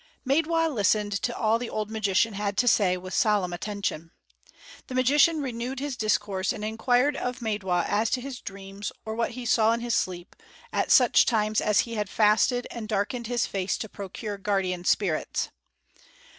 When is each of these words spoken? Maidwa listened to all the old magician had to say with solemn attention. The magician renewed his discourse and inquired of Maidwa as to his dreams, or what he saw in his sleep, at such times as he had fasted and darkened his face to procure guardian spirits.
Maidwa 0.25 0.67
listened 0.67 1.11
to 1.21 1.37
all 1.37 1.59
the 1.59 1.69
old 1.69 1.91
magician 1.91 2.33
had 2.33 2.57
to 2.57 2.67
say 2.67 2.97
with 2.97 3.13
solemn 3.13 3.53
attention. 3.53 4.09
The 4.87 4.95
magician 4.95 5.43
renewed 5.43 5.79
his 5.79 5.95
discourse 5.95 6.51
and 6.51 6.65
inquired 6.65 7.15
of 7.15 7.37
Maidwa 7.39 7.85
as 7.87 8.09
to 8.09 8.19
his 8.21 8.41
dreams, 8.41 8.91
or 9.05 9.13
what 9.13 9.33
he 9.37 9.45
saw 9.45 9.73
in 9.73 9.79
his 9.81 9.93
sleep, 9.93 10.35
at 10.73 10.89
such 10.89 11.27
times 11.27 11.61
as 11.61 11.81
he 11.81 11.93
had 11.93 12.09
fasted 12.09 12.65
and 12.71 12.87
darkened 12.89 13.27
his 13.27 13.45
face 13.45 13.77
to 13.77 13.87
procure 13.89 14.39
guardian 14.39 14.85
spirits. 14.85 15.49